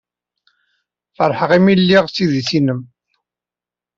[1.17, 2.81] Feṛḥeɣ imi ay lliɣ s idis-nnem.